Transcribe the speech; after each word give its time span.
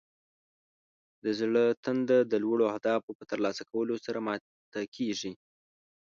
د 1.23 1.25
زړه 1.39 1.63
تنده 1.85 2.17
د 2.31 2.33
لوړو 2.43 2.65
اهدافو 2.73 3.11
په 3.19 3.23
ترلاسه 3.31 3.63
کولو 3.71 3.95
سره 4.05 4.19
ماته 4.27 4.81
کیږي. 4.95 5.31